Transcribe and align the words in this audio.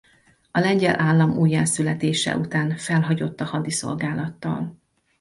A 0.51 0.59
lengyel 0.59 0.99
állam 0.99 1.37
újjászületése 1.37 2.37
után 2.37 2.77
felhagyott 2.77 3.41
a 3.41 3.45
hadi 3.45 3.71
szolgálattal. 3.71 4.81